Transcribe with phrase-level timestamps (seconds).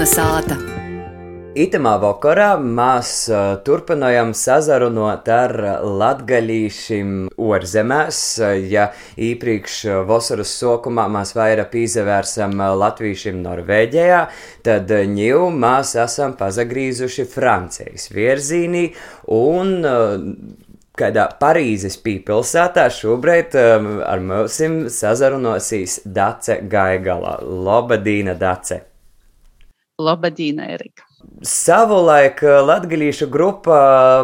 [0.00, 0.56] Melna sāta.
[1.60, 3.10] Itamā vakarā mēs
[3.66, 5.52] turpinājām sazarunot ar
[5.84, 8.22] latgaļīšiem orzemēs.
[8.72, 8.86] Ja
[9.20, 9.76] iepriekš
[10.08, 14.24] vasaras sokumā mēs vairāk pīzavērsam latvīšiem Norvēģijā,
[14.64, 18.86] tad ņū mēs esam pazagrīzuši Francijas virzīnī
[19.36, 19.82] un
[20.96, 24.62] kādā Parīzes pīpilsētā šobrīd um, ar mums
[24.96, 27.42] sazarunosīs Dace Gaigala.
[27.44, 28.86] Lobadīna Dace!
[30.08, 31.09] Lobadīna Erika!
[31.40, 33.76] Savulaik latgadījuša grupa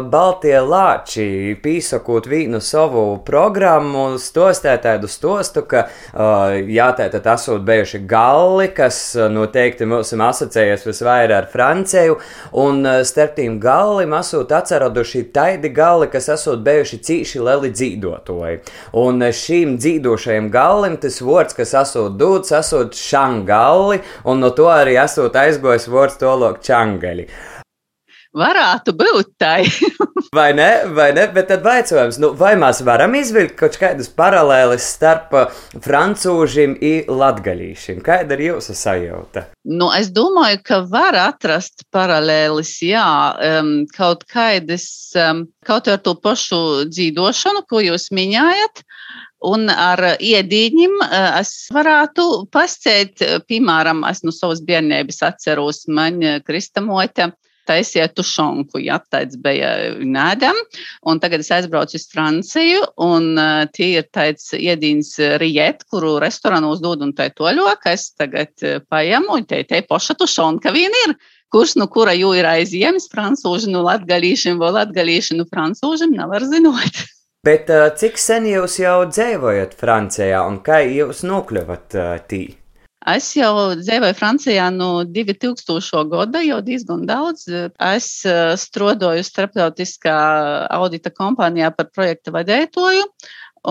[0.09, 5.83] Baltie Lāči pīsakot vīnu savu programmu, stostē tādu stostu, ka
[6.13, 8.99] jā, tātad esot bijuši galli, kas
[9.33, 12.17] noteikti mums asociējas visvairāk ar Franciju,
[12.57, 18.61] un starp tiem gallim esot atceraduši taidi galli, kas esot bijuši cīši leli dzīdotoji.
[18.97, 24.97] Un šīm dzīdošajiem gallim tas vārds, kas esot dūts, esot šangalli, un no to arī
[25.01, 27.27] esot aizgojis vārds tolok čanga pagaļi.
[28.37, 29.53] Varētu būt tā.
[30.37, 30.69] vai ne?
[30.93, 31.23] Vai ne?
[31.33, 37.17] Bet tad jautājums, nu, vai mēs varam izvilkt kaut kādas paralēles starp uh, francūžiem un
[37.21, 38.03] latgaļīšiem?
[38.05, 39.47] Kāda ir jūsu sajūta?
[39.65, 43.07] Nu, es domāju, ka var atrast paralēlis, jā,
[43.57, 44.85] um, kaut kādas,
[45.17, 48.83] um, kaut ar to pašu dzīvošanu, ko jūs minējat.
[49.45, 57.31] Un ar iedīņiem uh, es varētu pasciet, piemēram, es no savas bērnības atceros, man Kristamote
[57.67, 60.57] taisiet tušonku, ja tāds bija nēdam.
[61.07, 63.33] Un tagad es aizbraucu uz Franciju, un
[63.75, 68.55] tie ir tāds iedīns riet, kuru restorānos dod un tai toļo, ka es tagad
[68.91, 71.17] paņemu, un te, te poša tušonka vien ir.
[71.53, 77.03] Kurš nu kura jau ir aizjiemis, francūži, nu latgalīšiem, vai latgalīši, nu francūžiem, nevar zinot.
[77.47, 82.41] Bet uh, cik sen jūs jau dzīvojat Francijā un kā jūs nokļuvat uh, tī?
[83.07, 86.01] Es jau dzīvoju Francijā no 2000.
[86.11, 87.45] gada, jau diezgan daudz.
[87.47, 90.15] Es eh, strādāju starptautiskā
[90.75, 93.05] audita kompānijā par projekta vadētoju.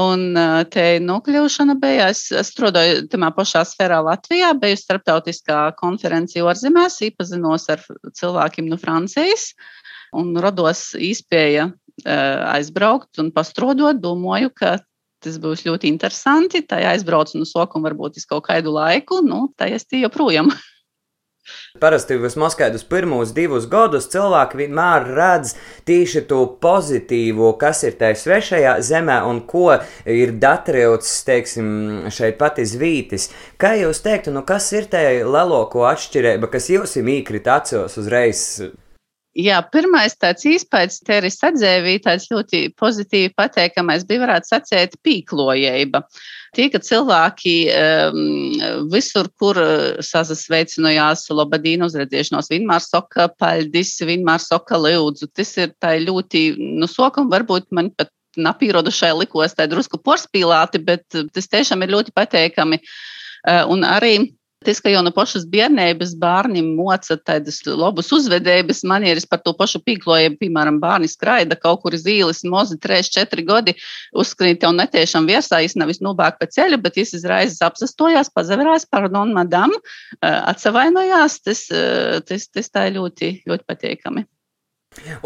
[0.00, 0.24] Un
[0.72, 2.08] te nokļūšana bija.
[2.14, 7.84] Es strādāju tajā pašā sfērā Latvijā, biju starptautiskā konferencija ārzemēs, iepazinos ar
[8.16, 9.50] cilvēkiem no Francijas
[10.16, 13.96] un rados īspēja eh, aizbraukt un pastrodot.
[14.02, 14.76] Domāju, ka
[15.24, 16.62] tas būs ļoti interesanti.
[16.66, 20.52] Tā aizbraucu no sokuma varbūt uz kaut kādu laiku, nu, tā es tie joprojām.
[21.78, 25.52] Parasti vismaz kādus pirmos divus gadus cilvēki vienmēr redz
[25.86, 29.68] tieši to pozitīvo, kas ir tajā svešajā zemē un ko
[30.10, 31.68] ir datreuts, teiksim,
[32.10, 33.28] šeit pat izvītis.
[33.62, 38.42] Kā jūs teiktu, nu kas ir tajā lielāko atšķirība, kas jums ir īkrit acos uzreiz?
[39.36, 46.00] Jā, pirmais tāds īspējas teris atzēvīja tāds ļoti pozitīvi pateikamais bija, varētu sacēt, pīklojība.
[46.56, 54.80] Tie, ka cilvēki um, visur, kur uh, sazasveicinojās Lobadīna uzredzēšanos, vienmēr soka paļdis, vienmēr soka
[54.80, 55.28] lūdzu.
[55.36, 56.46] Tas ir tā ļoti,
[56.80, 58.08] nu, sokam varbūt man pat
[58.40, 62.80] napīrodušai likos tā drusku porspīlāti, bet tas tiešām ir ļoti pateikami.
[63.44, 64.16] Uh, un arī
[64.66, 68.82] Tas, ka jau no pašas bērnības bērniem moca tādas labas uzvedības.
[68.90, 73.46] Manieres par to pašu pīklojumu, piemēram, bērni skraida kaut kur uz īles, mozi 3, 4
[73.46, 73.76] gadi,
[74.18, 79.34] uzskrīt jau netiešām viesā, es nevis nobāk pa ceļu, bet es izraizes apsastojās, pazaverās, pardon,
[79.36, 79.74] madam,
[80.20, 81.66] atsavainojās, tas,
[82.26, 84.26] tas, tas tā ir ļoti, ļoti patīkami.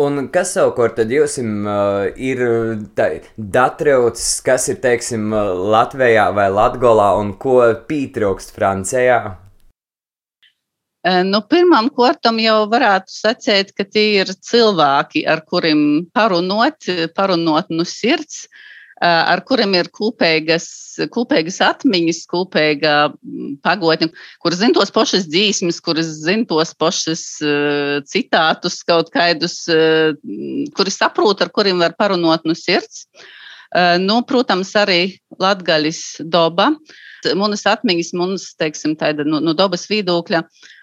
[0.01, 2.41] Un kas savukārt tad jums uh, ir
[3.37, 5.31] datreuts, kas ir, teiksim,
[5.75, 9.21] Latvijā vai Latgolā un ko pītrūkst Francijā?
[11.25, 17.87] Nu, pirmām kārtām jau varētu sacīt, ka tie ir cilvēki, ar kuriem parunot, parunot no
[17.89, 18.43] sirds.
[18.45, 18.67] Uh,
[19.01, 20.67] ar kuriem ir kopīgas,
[21.15, 24.11] kopīgas atmiņas, kopīga mm, pagotne,
[24.45, 30.13] kuras zina tos pašas dzīsmes, kuras zina tos pašas uh, citātus, kaut kādus, uh,
[30.77, 33.07] kuri saprot, ar kuriem var parunot no sirds.
[33.71, 36.73] Uh, nu, protams, arī latgaļas doba.
[37.37, 40.45] Manas atmiņas, manas, teiksim, tāda no, no dabas viedokļa.
[40.45, 40.77] Uh,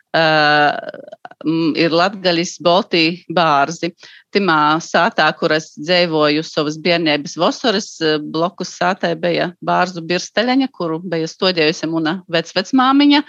[1.78, 3.92] ir latgaļas boltī bārzi.
[4.34, 7.90] Timā sātā, kur es dzīvoju savas bērnības vasaras,
[8.22, 13.24] blokus sātē bija bārzu birsteļaņa, kuru bija studējusi mana vecvecmāmiņa.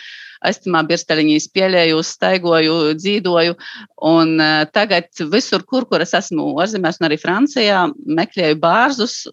[0.49, 3.57] Es tamā birsteļiņā spēlēju, staigoju, dzīvoju.
[3.99, 9.25] Uh, tagad visur, kur, kur es esmu ārzemēs un arī Francijā, meklēju bārzus.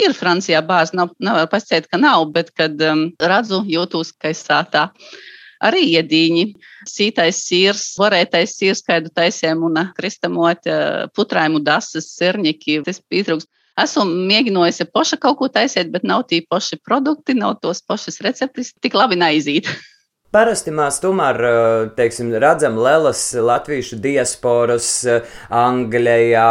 [0.00, 4.44] Ir Francijā bārzi, nav, nevar pasciet, ka nav, bet kad um, redzu, jūtos, ka es
[4.48, 4.88] sātā.
[4.88, 6.46] Uh, arī iedīņi.
[6.90, 10.68] Sītais sīrs, varētais sīrs, kādu taisiem un kristamot
[11.16, 13.48] putraimu dasas, sirņiki, tas pietrūks.
[13.76, 18.72] Esmu mēģinājusi paša kaut ko taisīt, bet nav tī paši produkti, nav tos pašas receptes,
[18.80, 19.68] tik labi neizīt.
[20.36, 21.38] parasti mēs tomēr,
[21.96, 24.90] teiksim, redzam lielas latviešu diasporas
[25.48, 26.48] Anglijā,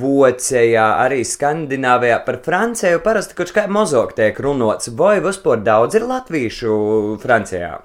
[0.00, 2.18] Vācijā, arī Skandināvijā.
[2.26, 4.90] Par Franciju parasti kaut kā mazāk tiek runāts.
[4.98, 6.74] Vai vispār daudz ir latviešu
[7.22, 7.78] Francijā?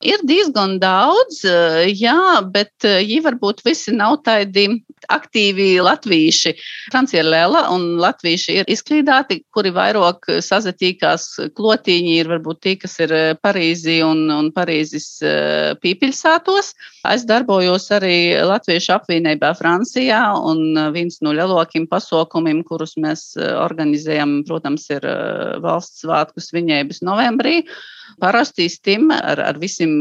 [0.00, 4.80] Ir diezgan daudz, eh, jā, bet viņi eh, varbūt visi nav tādi
[5.12, 6.54] aktīvi latvieši.
[6.88, 12.96] Francija ir liela un latvieši ir izklīdāti, kuri vairāk sazatīkās klotīņi ir varbūt tie, kas
[13.04, 15.20] ir eh, Parīzi un, un Parīzes
[15.84, 16.72] pīpiļsātos.
[17.12, 24.88] Es darbojos arī Latviešu apvienībā Francijā un viens no lielākiem pasaukumiem, kurus mēs organizējam, protams,
[24.96, 25.04] ir
[25.60, 27.66] valsts svētku svinības novembrī.
[28.20, 29.92] Parasti stim ar, ar visiem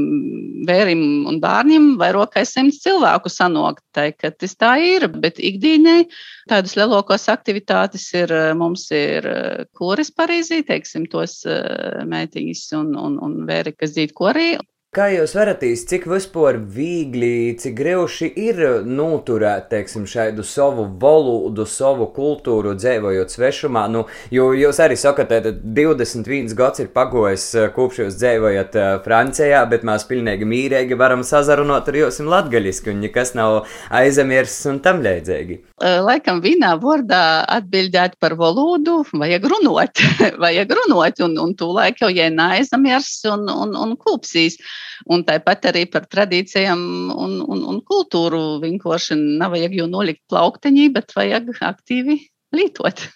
[0.67, 3.83] vēriem un bērniem vairāk kā simts cilvēku sanākt.
[3.93, 6.07] Tas tā ir, bet ikdienai
[6.49, 9.27] tādas lielākās aktivitātes ir mums ir
[9.77, 14.53] koris Parīzī, teiksim, tos meitiņas un, un, un vēri, kas dzīt korī.
[14.89, 18.57] Kā jūs varat īsti, cik vispār viegli, cik grūti ir
[18.89, 23.83] noturēt, teiksim, šādu savu valodu, savu kultūru, dzīvojot svešumā?
[23.93, 29.61] Nu, jo jūs arī sakat, ka 21 gads ir pagojis, eh, kopš jūs dzīvojat Francijā,
[29.69, 33.59] bet mēs pilnīgi mīrīgi varam sazarunot ar jums latgaļiski, un nekas nav
[33.93, 35.59] aizmirsts un tam līdzīgi.
[36.09, 40.01] Laikam vienā vārdā atbildēt par valodu, vajag runāt,
[40.47, 44.57] vajag runāt, un, un tūlēk jau, ja neaizmirsts un, un, un kūpsīs.
[45.11, 46.81] Un tāpat arī par tradīcijām
[47.13, 52.19] un, un, un kultūru vienkārši nav vajag jau nolikt plaukteņī, bet vajag aktīvi
[52.55, 53.07] lietot.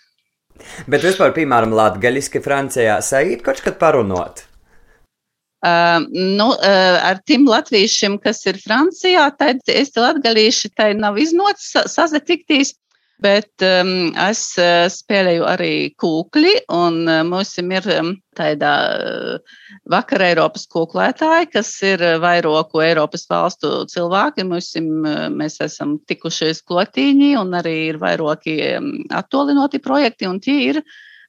[0.88, 4.45] Bet vispār, piemēram, latgaļiski Francijā sajūt kaut kad parunot.
[5.63, 11.69] Uh, nu, uh, ar tiem latviešiem, kas ir Francijā, tad es latgalīši tai nav iznots
[11.88, 12.74] sazatikties,
[13.21, 19.60] bet um, es uh, spēlēju arī kūkli, un uh, mums ir um, tāda uh,
[19.92, 24.48] vakar Eiropas kūklētāja, kas ir vairoku Eiropas valstu cilvēki.
[24.50, 28.60] Mums, uh, mēs esam tikušies klotīņi, un arī ir vairoki
[29.13, 30.83] attolinoti projekti, un tie ir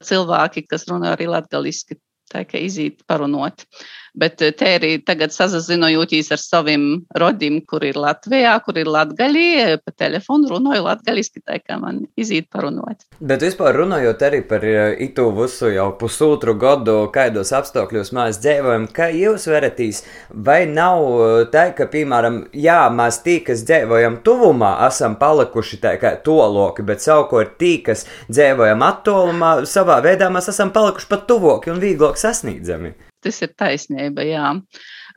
[0.05, 1.99] cilvēki, kas runā arī latgaliski,
[2.33, 3.67] tā kā izīt parunot.
[4.15, 6.85] Bet eh, te arī tagad sazinojotīs ar saviem
[7.19, 12.05] rodim, kur ir Latvijā, kur ir latgaļi, eh, pa telefonu runāju latgaļiski, tā kā man
[12.15, 13.03] izīt parunot.
[13.19, 18.87] Bet vispār runājot arī par eh, itu visu jau pusotru gadu, kādos apstākļos mēs dzīvojam,
[18.95, 21.03] kā jūs veratīs, vai nav
[21.51, 27.03] tā, ka, piemēram, jā, mēs tī, kas dzīvojam tuvumā, esam palikuši tā kā toloki, bet
[27.03, 32.95] savukārt tī, kas dzīvojam attolumā, savā veidā mēs esam palikuši pat tuvoki un vieglāk sasniedzami.
[33.25, 34.51] Tas ir taisnība, jā.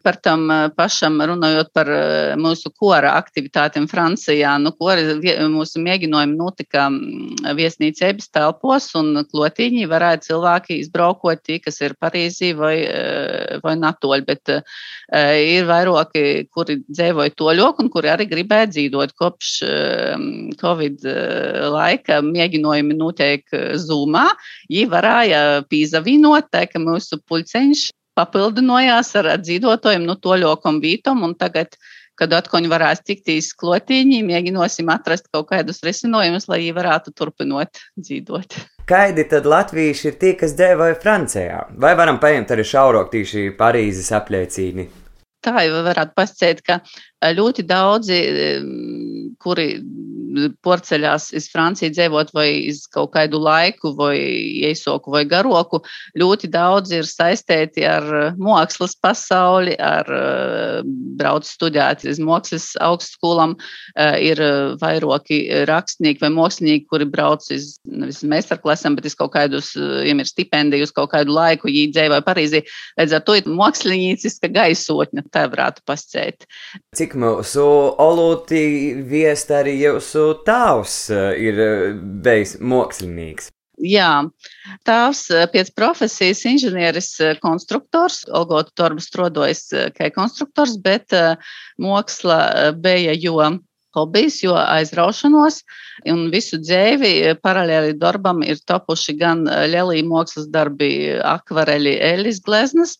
[0.07, 4.53] Par tam eh, pašam runājot par eh, mūsu kora aktivitātēm Francijā.
[4.63, 5.17] Nu, kora,
[5.51, 11.97] mūsu mēģinājumi notika mm, viesnīcā ebas telpos, un klotīņi varēja cilvēki izbraukot tie, kas ir
[11.99, 16.23] Parīzī vai, eh, vai Natoļ, bet ir vairāki,
[16.55, 19.51] kuri dzīvoja toļok un kuri arī gribēja dzīvot kopš
[20.61, 21.05] Covid
[21.75, 22.21] laika.
[22.23, 24.25] Mēģinājumi notiek Zoomā.
[24.71, 31.77] Viņi varēja pīzavinot, tā ka mūsu pulceņš papildinājās ar dzīvotājiem, nu, toļokam vītam, un tagad,
[32.17, 38.57] kad atkoņi varēs tikt izklotīņi, mēģinosim atrast kaut kādus risinājumus, lai viņi varētu turpinot dzīvot.
[38.87, 41.65] Kaidi tad latvieši ir tie, kas dēvoja Francijā?
[41.75, 44.87] Vai varam paņemt arī šaurāk tīši Parīzes apliecīni?
[45.43, 46.79] Tā jau varētu pasciet, ka
[47.35, 48.17] ļoti daudzi,
[49.43, 49.67] kuri
[50.65, 54.15] porceļās iz Franciju dzīvot vai iz kaut kādu laiku, vai
[54.67, 55.81] iesoku, vai garoku,
[56.17, 60.07] ļoti daudz ir saistīti ar mākslas pasauli, ar
[61.17, 63.55] brauc studēt iz mākslas augstskolām,
[63.97, 64.41] ir
[64.81, 70.29] vairoki rakstnieki vai mākslinieki, kuri brauc iz, nevis meistarklasam, bet iz kaut kādus, jiem ir
[70.29, 72.63] stipendiju uz kaut kādu laiku, viņi dzīvoja Parīzī.
[72.99, 76.47] Līdz ar to ir mākslinieciska gaisotņa, tā varētu pascēt.
[76.97, 77.65] Cik mūsu
[78.01, 78.61] olūti
[79.07, 81.93] viest arī jūsu tēvs eh, ir eh,
[82.23, 83.51] bijis mākslinieks?
[83.83, 84.25] Jā,
[84.87, 87.11] tēvs eh, pēc profesijas inženieris
[87.43, 89.67] konstruktors, Olgotu Torbu strodojas
[89.97, 91.13] kā konstruktors, bet
[91.81, 93.37] māksla bija jo
[93.97, 95.63] hobijs, jo aizraušanos.
[96.11, 100.91] Un visu dzēvi paralēli darbam ir topuši gan lielī mākslas darbi,
[101.25, 102.97] akvareļi, eļas gleznas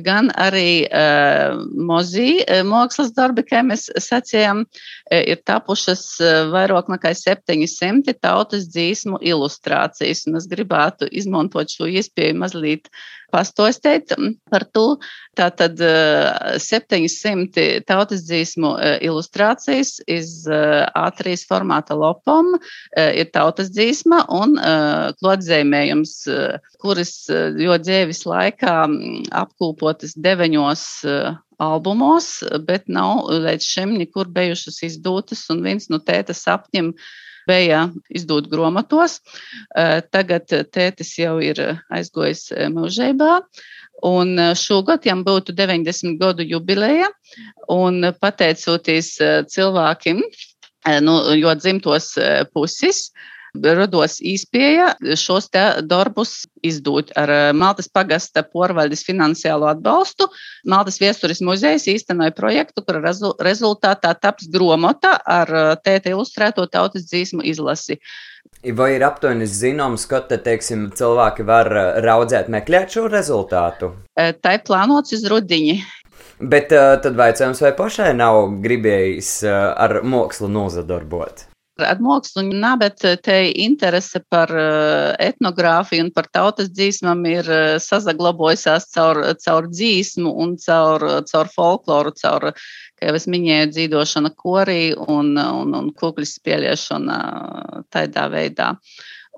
[0.00, 4.64] gan arī uh, mozī mākslas darbi, kā mēs sacījām,
[5.12, 10.26] ir tapušas uh, vairāk nekā 700 tautas dzīsmu ilustrācijas.
[10.28, 12.88] Un es gribētu izmantot šo iespēju mazliet
[13.32, 14.12] pastostēt
[14.52, 14.98] par to.
[15.38, 15.80] Tātad
[16.60, 18.72] 700 tautas dzīsmu
[19.08, 22.52] ilustrācijas iz A3 formāta lopam
[22.92, 24.58] ir tautas dzīsma un
[25.22, 26.12] klodzējumējums,
[26.82, 27.14] kuras
[27.64, 28.76] jo dzēvis laikā
[29.40, 30.84] apkūpotas deviņos
[31.62, 35.44] albumos, bet nav līdz šim nekur bijušas izdotas.
[35.52, 36.92] Un viens no tēta sapņiem
[37.48, 39.20] bija izdot grāmatos.
[40.14, 43.40] Tagad tētis jau ir aizgojis mūžībā.
[44.06, 47.06] Un šogad jām būtu 90 gadu jubileja,
[47.70, 49.12] un pateicoties
[49.52, 50.22] cilvēkiem,
[51.06, 52.08] nu, jo dzimtos
[52.50, 53.04] puses,
[53.60, 55.50] rados īspēja šos
[55.84, 60.28] darbus izdot ar eh, Maltas pagasta porvaldes finansiālo atbalstu.
[60.64, 63.02] Maltas viesturis muzejs īstenoja projektu, kura
[63.44, 68.00] rezultātā taps gromota ar eh, tēta ilustrēto tautas dzīsmu izlasi.
[68.76, 73.92] Vai ir aptuveni zināms, ka te, teiksim, cilvēki var eh, raudzēt, meklēt šo rezultātu?
[74.16, 75.82] Tā ir plānots uz rudiņu.
[76.42, 81.51] Bet tad vaicājums, vai pašai nav gribējis ar mākslu nozadarbot?
[81.80, 87.48] Ar mākslu, nā, bet eh, te interese par eh, etnogrāfiju un par tautas dzīsmām ir
[87.48, 92.50] eh, sazaglabojusies caur, caur dzīsmu un caur, caur folkloru, caur,
[92.98, 97.18] kā jau es minēju, dzīvošana korī un, un, un kukļu spieliešana
[97.92, 98.74] tādā veidā.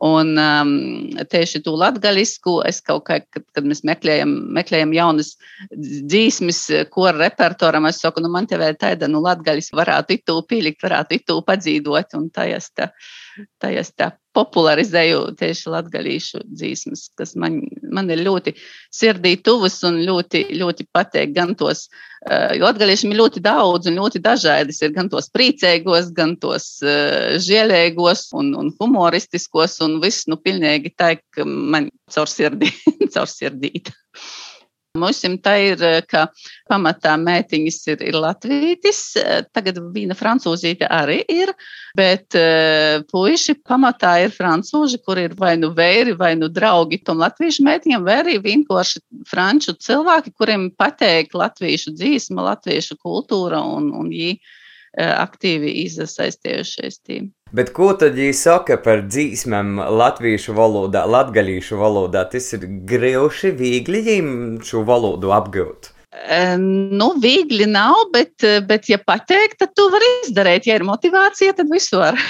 [0.03, 0.71] Un um,
[1.31, 5.37] tieši to latgaļisku es kaut kā, kad, kad mēs meklējam, meklējam jaunas
[5.71, 6.59] dzīsmes,
[6.91, 10.83] ko ar repertoram, es saku, nu man te vēl tāda, nu latgaļis varētu itu pīlikt,
[10.83, 12.91] varētu itu padzīdot, un tā es tā,
[13.63, 17.61] tā, es tā popularizēju tieši latgalīšu dzīsmas, kas man,
[17.95, 18.55] man ir ļoti
[18.95, 21.87] sirdī tuvas un ļoti, ļoti patīk gan tos,
[22.29, 26.69] eh, jo latgalīšiem ir ļoti daudz un ļoti dažādas, ir gan tos priecīgos, gan tos
[26.85, 32.73] uh, žielēgos un, un humoristiskos un viss, nu, pilnīgi tā, ka man caur sirdī,
[33.15, 33.95] caur sirdīt.
[34.95, 36.29] Mums tā ir, eh, ka
[36.71, 41.51] pamatā mētiņas ir, ir latvītis, eh, tagad viena francūzīte arī ir,
[41.99, 47.19] bet uh, puiši pamatā ir francūži, kur ir vai nu vēri, vai nu draugi tom
[47.23, 54.11] latviešu mētiņam, vai arī vienkārši franču cilvēki, kuriem pateik latviešu dzīsma, latviešu kultūra un, un
[54.11, 54.39] viņi
[54.99, 57.33] aktīvi iesaistījušies tiem.
[57.55, 62.25] Bet ko tad viņi saka par dzīsmēm latviešu valodā, latgaļīšu valodā?
[62.31, 64.33] Tas ir grūti, viegli viņiem
[64.67, 65.93] šo valodu apgūt.
[66.95, 70.67] Nu, viegli nav, bet, bet ja pateikt, tad to var izdarīt.
[70.71, 72.19] Ja ir motivācija, tad visu var.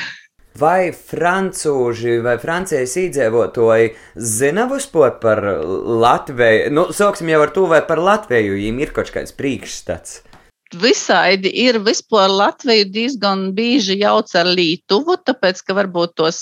[0.55, 6.69] Vai francūži vai francijas iedzīvotāji zina vispār par Latviju?
[6.71, 10.21] Nu, sauksim jau ar to, vai par Latviju viņiem ir kaut kāds priekšstats
[10.79, 16.41] visādi ir vispār Latviju diezgan bieži jauc ar Lietuvu, tāpēc, ka varbūt tos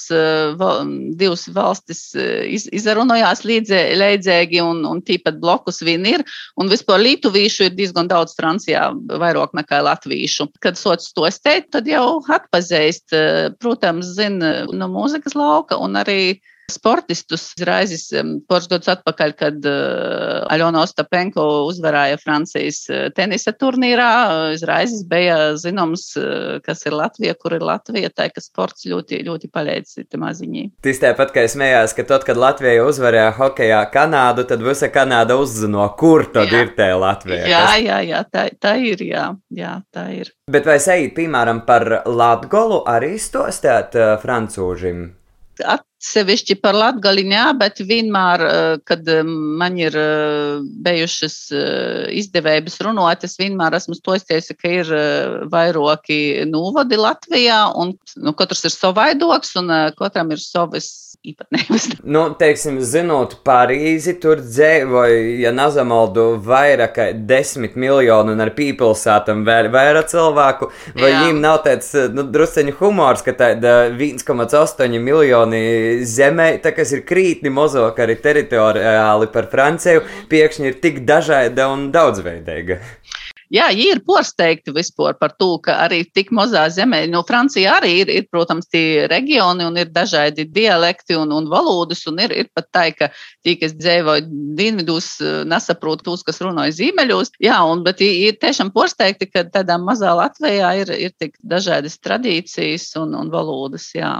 [0.61, 0.83] val,
[1.19, 6.25] divas valstis uh, iz, izrunājās līdzēgi un, un tīpat blokus vien ir,
[6.57, 8.89] un vispār lietuvīšu ir diezgan daudz Francijā,
[9.23, 10.51] vairāk nekā latvīšu.
[10.65, 16.23] Kad sots to steit, tad jau atpazīst, uh, protams, zina no mūzikas lauka un arī
[16.71, 17.53] sportistus.
[17.67, 18.09] Raizes
[18.49, 24.09] poras gadus atpakaļ, kad uh, Aļona Ostapenko uzvarēja Francijas eh, tenisa turnīrā,
[24.69, 29.51] Raizes bija zināms, uh, kas ir Latvija, kur ir Latvija, tā ka sports ļoti, ļoti
[29.53, 30.67] palīdz tam ziņai.
[30.85, 35.39] Tas tāpat, kā es smējās, ka tad, kad Latvija uzvarēja hokejā Kanādu, tad visa Kanāda
[35.41, 36.65] uzzino, kur tad jā.
[36.65, 37.47] ir tā Latvija.
[37.51, 37.81] Jā, kas...
[37.87, 40.33] jā, jā, tā, tā ir, jā, jā, tā ir.
[40.53, 45.11] Bet vai sajūt, piemēram, par Latgolu arī stostāt uh, francūžim?
[46.03, 51.37] Atsevišķi par latgaļiņā, bet vienmēr, eh, kad eh, man ir eh, bijušas
[52.19, 54.91] izdevības runāt, es vienmēr esmu stosties, ka ir
[55.53, 61.85] vairāki nūvadi Latvijā, un nu, katrs ir savaidoks, un katram ir savas īpatnības.
[62.03, 69.45] Nu, teiksim, zinot Parīzi, tur dzīvoja, ja nezamaldu, vairāk kā desmit miljonu un ar pīpilsētam
[69.47, 75.63] vēl vairāk cilvēku, vai viņiem nav tāds, nu, drusceņu humors, ka tāda 1,8 miljoni
[76.09, 80.03] zemē, tā kas ir krītni mozok arī teritoriāli par Franciju,
[80.33, 82.83] piekšņi ir tik dažāda un daudzveidīga.
[83.53, 88.13] Jā, ir porsteigti vispār par to, ka arī tik mazā zemē, no Francija arī ir,
[88.13, 92.71] ir, protams, tie reģioni un ir dažādi dialekti un, un valodas, un ir, ir pat
[92.73, 93.11] tā, ka
[93.45, 94.25] tie, kas dzīvoja
[94.57, 95.11] dienvidos,
[95.53, 97.35] nesaprot tos, kas runāja zīmeļos.
[97.45, 102.89] Jā, un, bet ir tiešām porsteigti, ka tādā mazā Latvijā ir, ir tik dažādas tradīcijas
[103.05, 103.91] un, un valodas.
[103.93, 104.17] Jā.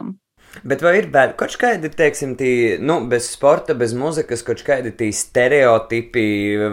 [0.61, 4.93] Bet vai ir vēl kaut kādi, teiksim, tī, nu, bez sporta, bez muzikas, kaut kādi
[4.99, 6.25] tī stereotipi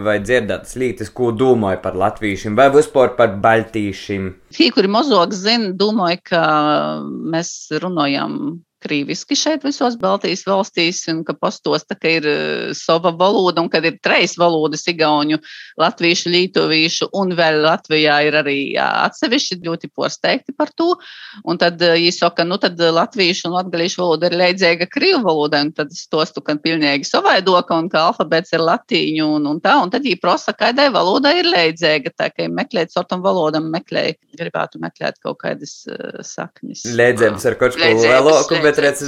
[0.04, 4.32] vai dzirdētas lietas, ko domāju par latviešiem vai vispār par baltīšiem?
[4.54, 6.42] Tie, kuri mazāk zina, domāju, ka
[7.32, 12.28] mēs runājam krīviski šeit visos Baltijas valstīs, un ka postos tā kā ir
[12.76, 15.40] sava valoda, un kad ir trejas valodas, igauņu,
[15.80, 20.94] latviešu, lītovīšu, un vēl Latvijā ir arī jā, atsevišķi ļoti porsteigti par to.
[21.48, 25.72] Un tad viņi saka, nu tad latviešu un latgalīšu valoda ir leidzēga krīvu valoda, un
[25.76, 29.92] tad es tostu, ka pilnīgi savaidoka, un ka alfabets ir latīņu, un, un tā, un
[29.92, 35.20] tad viņi prosa, kādai valodai ir leidzēga, tā kā meklēt sortam valodam, meklēt, gribētu meklēt
[35.24, 36.84] kaut kādas uh, saknes.
[36.96, 39.02] Leidzēmas ar kaut ko vēloku, bet redz,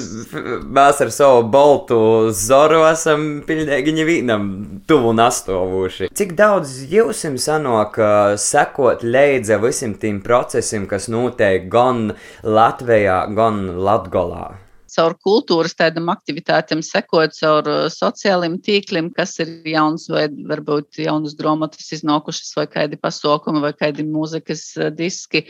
[0.66, 1.98] mēs ar savu boltu
[2.34, 4.48] zoru esam pilnīgi nevienam
[4.90, 6.10] tuvu nastovuši.
[6.18, 7.98] Cik daudz jums sanāk
[8.42, 14.61] sekot leidza visam tiem procesiem, kas notiek gan Latvijā, gan Latgolā?
[14.92, 21.36] Caur kultūras tādam aktivitātēm sekot, caur uh, sociāliem tīkliem, kas ir jauns vai varbūt jaunas
[21.38, 25.44] grāmatas iznākušas vai kādi pasaukumi vai kādi mūzikas uh, diski.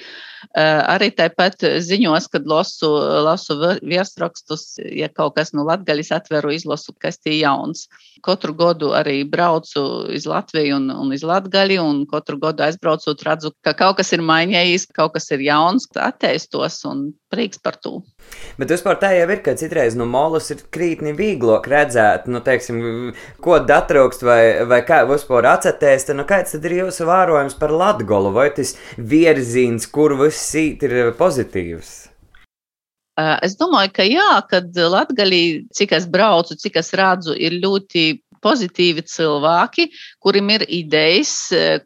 [0.52, 2.90] Uh, arī tāpat ziņos, kad lasu,
[3.26, 7.88] lasu virsrakstus, ja kaut kas no latgaļas atveru, izlasu, kas tie jauns.
[8.22, 13.50] Katru gadu arī braucu iz Latviju un, un iz Latgaļu, un katru gadu aizbraucot, redzu,
[13.66, 18.00] ka kaut kas ir mainījies, kaut kas ir jauns, atteistos un prieks par to.
[18.60, 22.78] Bet vispār tā jau ir, ka citreiz no molus ir krītni vieglāk redzēt, nu, teiksim,
[23.42, 26.10] ko datrūkst vai, vai kā vispār atcerēties.
[26.16, 28.32] Nu, kāds tad ir jūsu vērojums par Latgolu?
[28.36, 31.92] Vai tas virziens, kur viss sīt ir pozitīvs?
[33.44, 38.06] Es domāju, ka jā, kad Latvijā, cik es braucu, cik es redzu, ir ļoti
[38.44, 39.88] pozitīvi cilvēki,
[40.22, 41.34] kuriem ir idejas,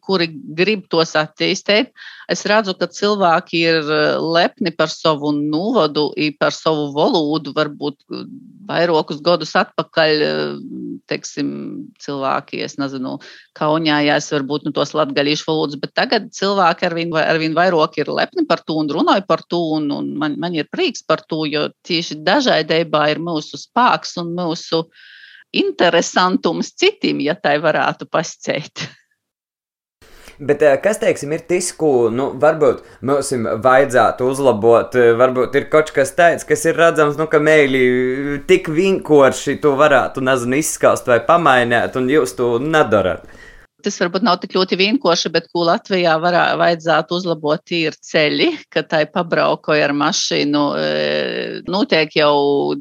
[0.05, 1.93] kuri grib tos attīstīt.
[2.27, 6.09] Es redzu, ka cilvēki ir lepni par savu novadu,
[6.41, 7.53] par savu valodu.
[7.55, 8.01] Varbūt
[8.67, 10.25] vairākus gadus atpakaļ,
[11.07, 11.49] teiksim,
[12.03, 13.17] cilvēki, es nezinu,
[13.59, 18.65] kaunējās varbūt no tos latgaļīšu valodas, bet tagad cilvēki arvien, arvien vairāk ir lepni par
[18.67, 22.19] to un runāja par to, un, un man, man ir prieks par to, jo tieši
[22.27, 24.83] dažādībā ir mūsu spēks un mūsu
[25.63, 28.87] interesantums citiem, ja tai varētu pascēt.
[30.39, 33.33] Bet eh, kas, teiksim, ir tas, ko nu, varbūt mums
[33.65, 34.99] vajadzētu uzlabot?
[35.01, 37.87] Eh, varbūt ir kaut kas tāds, kas ir redzams, nu, ka mēlī
[38.49, 43.25] tik vienkārši to varētu, nezinu, izskaust vai pamainīt, un jūs to nedarat.
[43.87, 48.83] Tas varbūt nav tik ļoti vienkārši, bet ko Latvijā varā, vajadzētu uzlabot, ir ceļi, ka
[48.85, 50.63] tai pabraukoja ar mašīnu.
[50.83, 52.75] Eh, notiek jau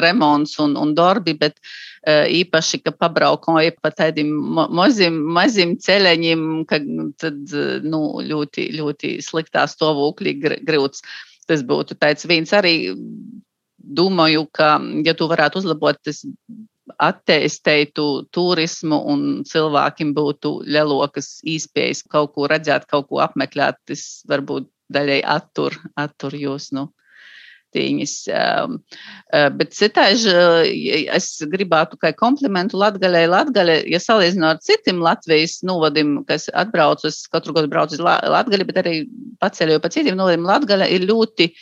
[0.00, 1.60] remonts un, un darbi, bet
[2.08, 4.30] īpaši, ka pabraukoja pa tādiem
[4.74, 6.80] maziem, maziem ceļaņiem, ka
[7.22, 7.54] tad
[7.86, 11.04] nu, ļoti, ļoti sliktā stāvoklī grūts.
[11.46, 12.94] Tas būtu tāds viens arī.
[13.82, 16.20] Domāju, ka, ja tu varētu uzlabot tas
[17.02, 24.68] attīstītu turismu un cilvēkiem būtu lielokas īspējas kaut ko redzēt, kaut ko apmeklēt, tas varbūt
[24.92, 26.70] daļai attur, attur jūs.
[26.76, 26.92] Nu
[27.72, 28.14] septiņas.
[28.28, 28.78] Um,
[29.32, 30.62] uh, bet citāži uh,
[31.16, 33.26] es gribētu kā komplimentu Latgaļai.
[33.28, 38.66] Latgaļa, ja salīdzinot ar citiem Latvijas novadim, kas atbrauc uz katru gadu brauc uz Latgaļu,
[38.66, 38.96] bet arī
[39.40, 41.52] paceļoju pa citiem novadiem, Latgaļa ir ļoti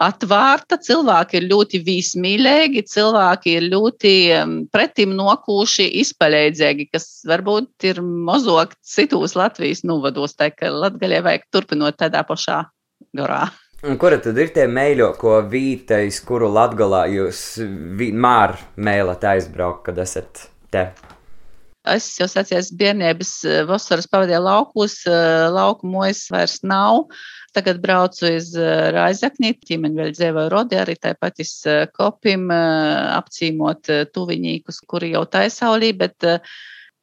[0.00, 8.00] atvērta, cilvēki ir ļoti vismīlīgi, cilvēki ir ļoti um, pretim nokūši, izpaļēdzīgi, kas varbūt ir
[8.00, 12.62] mazāk citos Latvijas novados, tā ka Latgaļai vajag turpinot tādā pašā
[13.12, 13.50] garā.
[13.82, 17.40] Un kura tad ir tie mēļo, ko vītais, kuru latgalā jūs
[17.98, 20.84] vienmēr mēlat aizbraukt, kad esat te?
[21.90, 27.08] Es jau sacījos, bērnības eh, vasaras pavadīju laukos, eh, lauku mojas vairs nav.
[27.58, 31.56] Tagad braucu uz eh, Raizaknī, ģimeni vēl dzīvoju Rodi, arī tāpat es
[31.98, 36.54] kopim apcīmot tuviņīkus, kuri jau taisaulī, bet uh,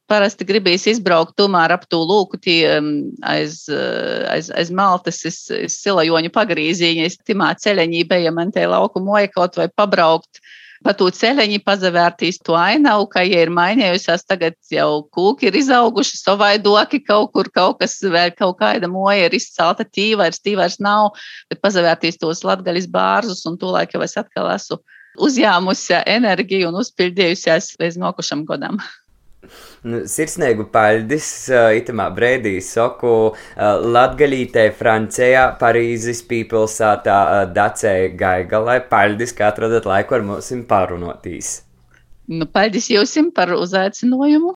[0.10, 2.64] parasti gribīs izbraukt tomēr ap to lūku tie
[3.22, 8.66] aiz, eh, aiz, aiz maltas, es, es silajoņu pagrīzīņa, es timā ceļaņī bija man te
[8.68, 10.42] lauku moja kaut vai pabraukt.
[10.80, 16.16] Pa to ceļaņi pazavērtīs to ainavu, ka, ja ir mainījusies, tagad jau kūki ir izauguši,
[16.22, 21.20] savaidoki kaut kur, kaut kas vēl kaut kāda moja ir izcelta, tīvairs, tīvairs nav,
[21.52, 24.80] bet pazavērtīs tos latgaļas bārzus un tūlaik jau es atkal esmu
[25.20, 28.80] uzņēmusi enerģiju un uzpildījusies līdz nokušam godam.
[29.88, 31.30] Nu, sirsnīgu paļdis,
[31.80, 33.14] itamā brēdī soku
[33.96, 38.82] Latgalītē, Francijā, Parīzes pīpilsātā Dacē Gaigalai.
[38.92, 41.60] Paļdis, kā atradat laiku ar mums parunotīs.
[42.30, 44.48] Nu, paldies jums par uzaicinājumu.